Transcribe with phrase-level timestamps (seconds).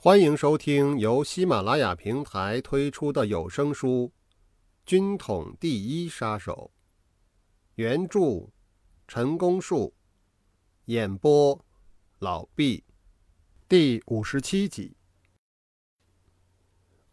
[0.00, 4.12] 欢迎收听由喜马拉雅平台推出的有声书
[4.86, 6.70] 《军统第一杀手》，
[7.74, 8.48] 原著
[9.08, 9.92] 陈功树，
[10.84, 11.64] 演播
[12.20, 12.84] 老毕，
[13.68, 14.96] 第五十七集。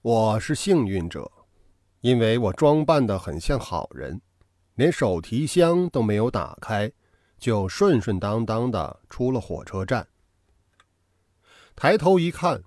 [0.04, 1.31] 我是幸运者，
[2.02, 4.21] 因为我装扮的很像好人，
[4.75, 6.91] 连手提箱都没有打开，
[7.39, 10.07] 就顺顺当当的出了火车站。
[11.75, 12.61] 抬头一看。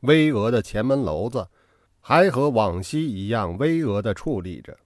[0.00, 1.48] 巍峨的前门楼子，
[2.00, 4.76] 还和往昔一样巍峨的矗立着。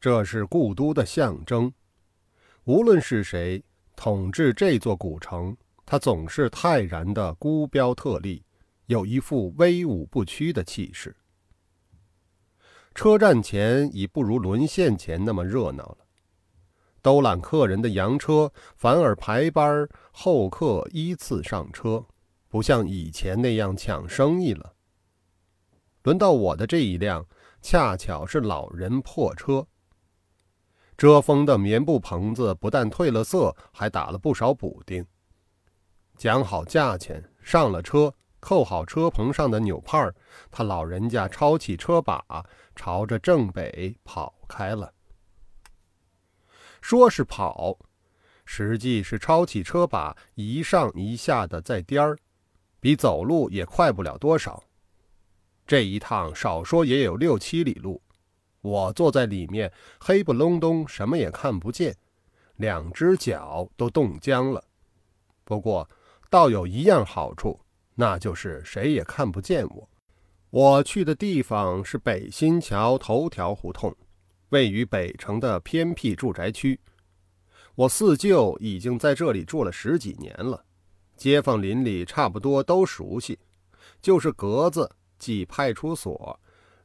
[0.00, 1.72] 这是故都的象征。
[2.64, 3.62] 无论是谁
[3.94, 8.42] 统治这座古城，他总是泰然的孤标特立，
[8.86, 11.14] 有一副威武不屈的气势。
[12.94, 15.98] 车站前已不如沦陷前那么热闹了。
[17.02, 22.04] 兜揽客人的洋车反而排班候客依次上车。
[22.54, 24.76] 不像以前那样抢生意了。
[26.04, 27.26] 轮到我的这一辆，
[27.60, 29.66] 恰巧是老人破车。
[30.96, 35.04] 遮风的棉布棚子不但褪了色，还打了不少补丁。
[36.16, 40.08] 讲好价钱，上了车，扣好车棚上的纽帕
[40.48, 42.24] 他老人家抄起车把，
[42.76, 44.94] 朝着正北跑开了。
[46.80, 47.76] 说是跑，
[48.44, 52.16] 实际是抄起车把，一上一下的在颠儿。
[52.84, 54.62] 比走路也快不了多少，
[55.66, 58.02] 这一趟少说也有六七里路。
[58.60, 61.96] 我坐在里面，黑不隆咚，什么也看不见，
[62.56, 64.62] 两只脚都冻僵了。
[65.44, 65.88] 不过，
[66.28, 67.58] 倒有一样好处，
[67.94, 69.88] 那就是谁也看不见我。
[70.50, 73.96] 我去的地方是北新桥头条胡同，
[74.50, 76.78] 位于北城的偏僻住宅区。
[77.76, 80.62] 我四舅已经在这里住了十几年了。
[81.16, 83.38] 街坊邻里差不多都熟悉，
[84.02, 86.38] 就是格子即派出所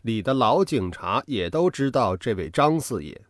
[0.04, 3.22] 里的老警察也都知道这位张四爷。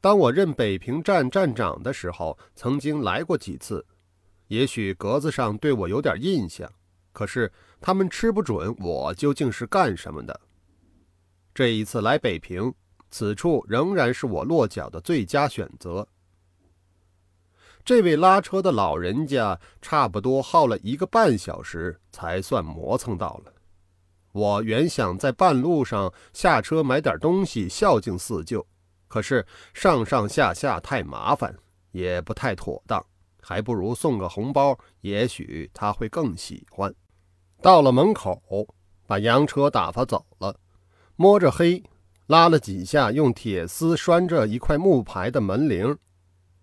[0.00, 3.84] 当我任北平站站长的时候，曾经来过几次，
[4.46, 6.70] 也许格子上对我有点印象，
[7.12, 10.40] 可是他们吃不准我究竟是干什么的。
[11.52, 12.72] 这一次来北平，
[13.10, 16.06] 此处仍然是我落脚的最佳选择。
[17.88, 23.52] 这位拉车的老人家差不多耗了一个半小时才算磨蹭到了。
[24.32, 28.66] 我原想在半路上下车买点东西孝敬四舅，
[29.08, 31.56] 可是上上下下太麻烦，
[31.90, 33.02] 也不太妥当，
[33.40, 36.94] 还不如送个红包，也许他会更喜欢。
[37.62, 38.38] 到了门口，
[39.06, 40.54] 把洋车打发走了，
[41.16, 41.82] 摸着黑
[42.26, 45.96] 拉了几下用铁丝拴着一块木牌的门铃。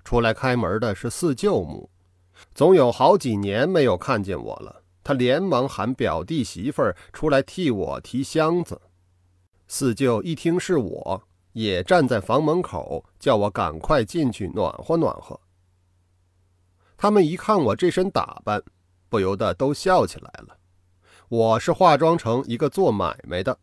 [0.06, 1.90] 出来开门的是四舅母，
[2.54, 4.84] 总有好几年没有看见我了。
[5.04, 8.80] 他连忙喊表弟媳妇儿出来替我提箱子。
[9.68, 11.24] 四舅一听是我，
[11.54, 15.40] 也站在房门口，叫我赶快进去暖和暖和。
[16.96, 18.64] 他们一看我这身打扮，
[19.10, 20.56] 不由得都笑起来了。
[21.30, 23.58] 我是化妆成一个做买卖的，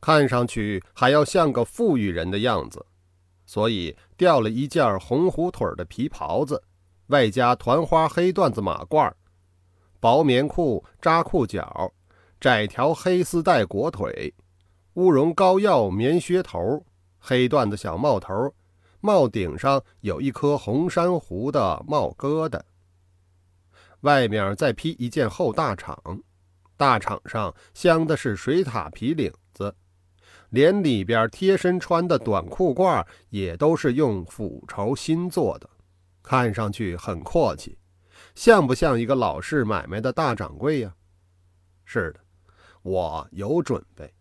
[0.00, 2.84] 看上去还要像个富裕人的样子。
[3.46, 6.62] 所以掉了一件红虎腿的皮袍子，
[7.08, 9.12] 外加团花黑缎子马褂，
[10.00, 11.92] 薄棉裤扎裤脚，
[12.40, 14.34] 窄条黑丝带裹腿，
[14.94, 16.84] 乌绒膏药棉靴头，
[17.18, 18.54] 黑缎子小帽头，
[19.00, 22.60] 帽顶上有一颗红珊瑚的帽疙瘩。
[24.00, 25.96] 外面再披一件厚大氅，
[26.76, 29.74] 大氅上镶的是水獭皮领子。
[30.54, 35.68] 连里边贴身穿的短裤褂也都是用腐绸新做的，
[36.22, 37.76] 看上去很阔气，
[38.36, 40.94] 像不像一个老式买卖的大掌柜呀？
[41.84, 42.20] 是的，
[42.82, 44.14] 我有准备。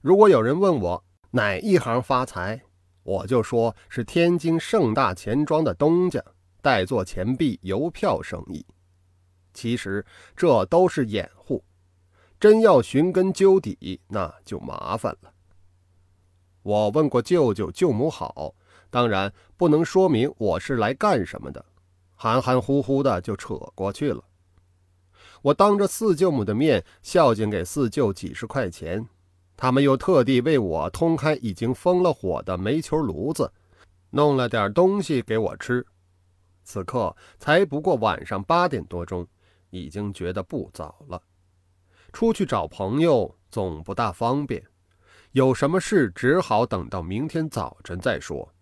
[0.00, 2.62] 如果有人问我哪一行发财，
[3.02, 6.22] 我就说是天津盛大钱庄的东家
[6.60, 8.64] 代做钱币邮票生意。
[9.52, 10.06] 其实
[10.36, 11.64] 这都是掩护，
[12.38, 15.31] 真要寻根究底，那就麻烦了。
[16.62, 18.54] 我问过舅舅舅母好，
[18.88, 21.64] 当然不能说明我是来干什么的，
[22.14, 24.22] 含含糊糊的就扯过去了。
[25.42, 29.04] 我当着四舅母的面孝敬给四舅几十块钱，
[29.56, 33.52] 他们又特地为我通开已经封了火的煤球炉子，
[34.10, 35.84] 弄了点东西给我吃。
[36.62, 39.26] 此刻才不过晚上八点多钟，
[39.70, 41.20] 已经觉得不早了，
[42.12, 44.62] 出去找朋友总不大方便。
[45.32, 48.52] 有什么事，只好等到明天早晨再说。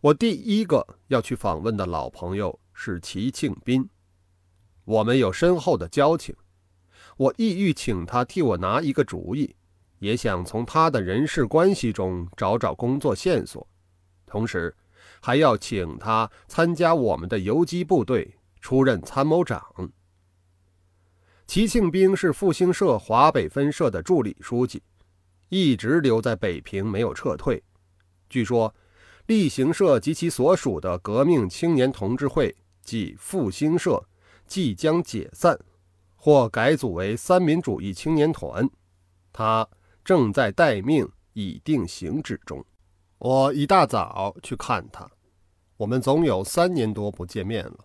[0.00, 3.86] 我第一个要去访问的老朋友是齐庆斌。
[4.86, 6.34] 我们有深厚的交情。
[7.18, 9.54] 我意欲请他替我拿一个主意，
[9.98, 13.66] 也想从他的人事关系中找找工作线索，
[14.24, 14.74] 同时
[15.20, 19.62] 还要请他参加我们的游击部队，出任参谋长。
[21.46, 24.82] 齐庆兵是复兴社华北分社的助理书记，
[25.54, 27.62] 一直留在北平，没有撤退。
[28.28, 28.74] 据说，
[29.26, 32.52] 立行社及其所属的革命青年同志会
[32.82, 34.04] 即复兴社
[34.48, 35.56] 即将解散。
[36.16, 38.68] 或改组为三民主义青年团，
[39.32, 39.68] 他
[40.04, 42.64] 正在待命，已定行止中。
[43.18, 45.08] 我一大早去看他，
[45.76, 47.78] 我们总有三年多不见面了，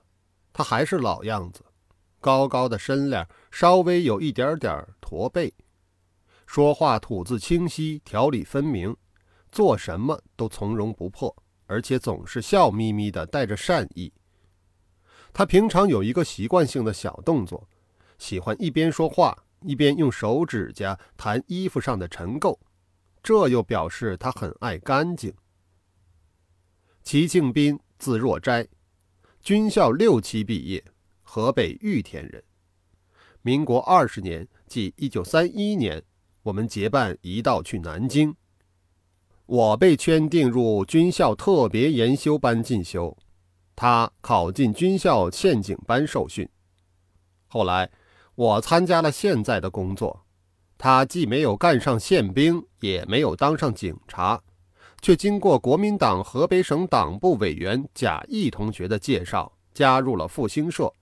[0.52, 1.62] 他还是老样子，
[2.20, 5.54] 高高的身量，稍微有一点点驼背，
[6.50, 8.98] 说话吐字清晰，条理分明，
[9.52, 11.32] 做什么都从容不迫，
[11.68, 14.12] 而且总是笑眯眯的，带着善意。
[15.32, 17.70] 他平常有一个习惯性的小动作。
[18.18, 22.58] 喜欢一边说话一边用手指甲弹衣服上的尘垢，
[23.22, 25.32] 这又表示他很爱干净。
[27.04, 28.68] 齐庆斌，字若斋，
[29.40, 30.84] 军校六期毕业，
[31.22, 32.44] 河北玉田人。
[33.44, 36.04] 民国二十年，即一九三一年，
[36.44, 38.36] 我们结伴一道去南京。
[39.46, 43.18] 我被圈定入军校特别研修班进修，
[43.76, 46.48] 他考进军校宪警班受训。
[47.48, 47.90] 后来。
[48.36, 50.26] 我参加了现在的工作，
[50.78, 54.42] 他既没有干上宪兵，也没有当上警察，
[55.02, 60.94] 却经过国民党河北省党部委员贾谊同学的介绍，加入了复兴社，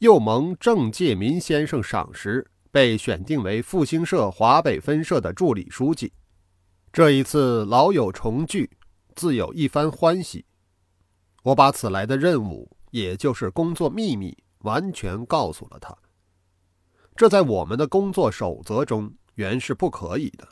[0.00, 6.10] 又蒙郑介民先生赏识，被选定为复兴社华北分社的助理书记。
[6.90, 8.70] 这一次老友重聚，
[9.14, 10.46] 自有一番欢喜。
[11.42, 15.94] 我把此来的任务，也就是工作秘密，完全告诉了他。
[17.14, 20.48] 这在我们的工作守则中原是不可以的，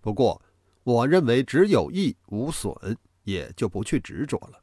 [0.00, 0.40] 不过
[0.84, 2.74] 我认为只有益无损，
[3.24, 4.58] 也就不去执着了。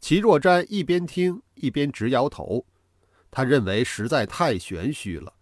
[0.00, 2.64] 齐若斋一边听一边直摇头，
[3.34, 5.34] 他认为实在太玄虚了，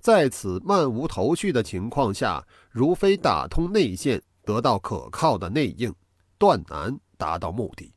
[0.00, 5.94] 在此漫无头绪的情况下，如非打通内线，得到可靠的内应，
[6.36, 7.94] 断难达到目的。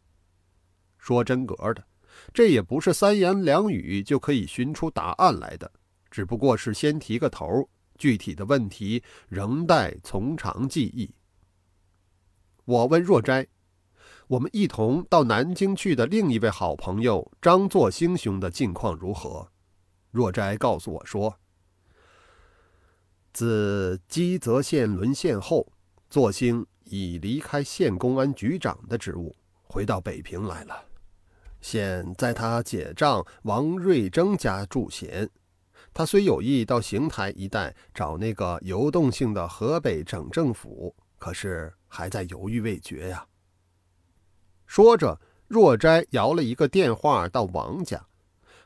[0.99, 1.83] 说真格的。
[2.31, 5.69] 这也不是三言两语就可以寻出答案来的，
[6.11, 7.67] 只不过是先提个头，
[7.97, 11.11] 具体的问题仍待从长计议。
[12.63, 13.47] 我问若斋
[14.27, 19.47] ：“我们一同到南京去的另一位好朋友张作兴兄的近况如何？”
[20.11, 21.37] 若斋告诉我说
[23.33, 25.67] ：“自基泽县沦陷后，
[26.09, 30.85] 作兴已离开县公安局长的职务，回到北平来了。”
[31.61, 35.29] 现在他姐丈王瑞征家住闲，
[35.93, 43.25] 他虽有意到邢台一带找那个游动性的河北省政府，可是还在犹豫未决呀。
[44.65, 48.07] 说着，若斋摇了一个电话到王家，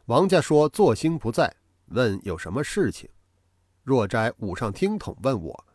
[0.06, 1.56] 王家说作兴不在，
[1.88, 3.10] 问有什么事情。
[3.84, 5.66] 若斋捂上听筒问我，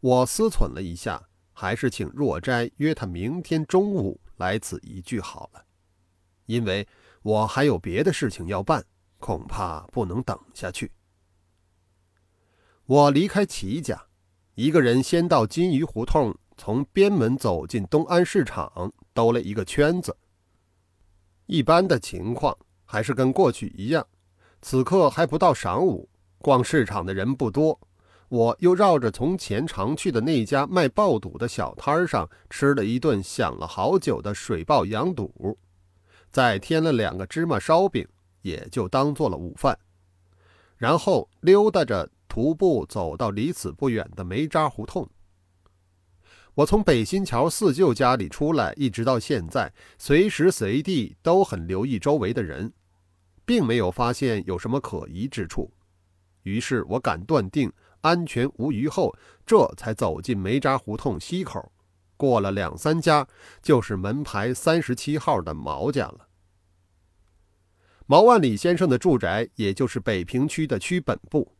[0.00, 1.22] 我思忖了一下，
[1.52, 5.64] 还是请若斋约他明天中午来此一聚好了。
[6.46, 6.86] 因为
[7.22, 8.84] 我还有别的事情要办，
[9.18, 10.92] 恐怕不能等下去。
[12.84, 14.06] 我离开齐家，
[14.54, 20.14] 一个人先到金鱼胡同，从边门走进东安市场，兜了一个圈子。
[21.46, 24.06] 一般的情况还是跟过去一样，
[24.60, 26.08] 此刻还不到晌午，
[26.38, 27.80] 逛市场的人不多。
[28.28, 35.56] 我又绕着从前常去的那家卖爆肚的小摊上，吃了一顿想了好久的水爆羊肚。
[36.30, 38.06] 再添了两个芝麻烧饼，
[38.42, 39.78] 也就当做了午饭。
[40.76, 45.08] 然后溜达着徒步走到离此不远的煤渣胡同。
[46.56, 52.72] 我从北新桥四舅家里出来，一直到现在，随时随地都很留意周围的人，
[53.44, 55.70] 并没有发现有什么可疑之处。
[56.44, 57.70] 于是我敢断定
[58.00, 61.70] 安全无虞后，这才走进煤渣胡同西口。
[62.16, 63.28] 过了两三家，
[63.60, 66.28] 就是门牌三十七号的毛家了。
[68.06, 71.54] 毛万里先生的住宅，也就是北平区的区本部。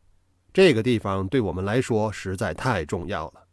[0.51, 3.46] 这个地方对我们来说实在太重要了，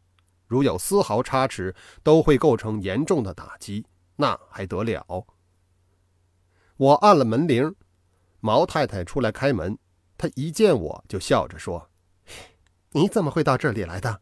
[0.46, 3.86] 如有丝毫差池，都会构成严重的打击。
[4.16, 5.26] 那还得了？
[6.76, 7.74] 我按了门铃，
[8.40, 9.78] 毛太太出来开门。
[10.16, 11.90] 她一见我就笑着说
[12.92, 14.20] ：“你怎么会到这里来的？”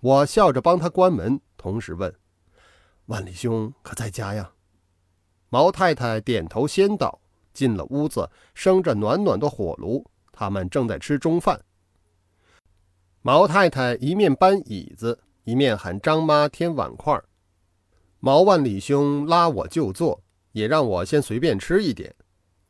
[0.00, 1.40] 我笑着帮她关门。
[1.56, 2.14] 同时问
[3.06, 4.52] ：“万里兄可在家呀？”
[5.48, 7.20] 毛太太点头先道
[7.54, 11.64] ：“进了屋子，生着暖暖的火炉，他们正在吃中饭。
[13.26, 17.18] 毛太太一面搬椅子，一面喊张妈添碗筷。
[18.20, 22.14] 毛万里兄拉我就坐，也让我先随便吃一点。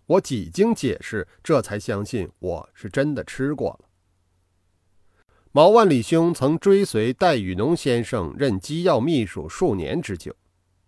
[0.06, 3.88] 我几经解释，这才相信我是真的吃过了。
[5.50, 10.32] 毛万里兄曾追随戴雨农先生任机要秘书数年之久，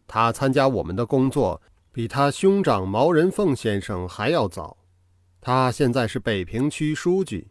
[0.06, 4.76] 他参加我们的工作比他兄长毛人凤先生还要早。
[5.40, 7.48] 他现在是北平区书记，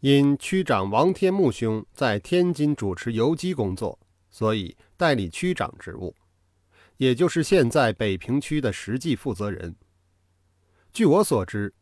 [0.00, 3.98] 因区长王天木兄在天津主持游击工作，
[4.30, 6.14] 所以代理区长职务，
[6.98, 9.74] 也就是现在北平区的实际负责人。
[10.92, 11.74] 据我所知，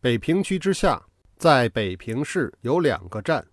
[0.00, 1.00] 北平区之下，
[1.36, 3.46] 在北平市有两个站，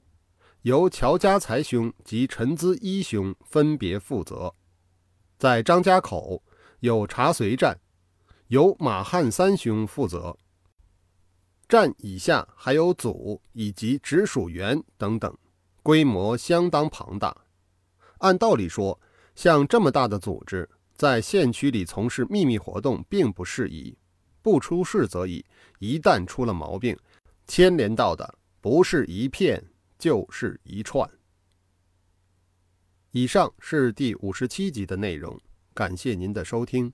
[0.64, 4.52] 由乔家才兄及陈资一兄分别负责；
[5.38, 6.42] 在张家口
[6.80, 7.80] 有茶随站，
[8.48, 10.36] 由马汉三兄负责。
[11.68, 15.38] 站以下还有组以及直属员等等，
[15.84, 17.36] 规模相当庞大。
[18.20, 19.00] 按道理说，
[19.36, 23.98] 像这么大的组织，在县区里从事秘密活动并不适宜。
[24.42, 25.46] 不出事则已，
[25.80, 26.98] 一旦出了毛病，
[27.48, 29.62] 牵连到的不是一片，
[30.00, 31.10] 就是一串。
[33.12, 35.38] 以上是第五十七集的内容，
[35.74, 36.94] 感谢您的收听。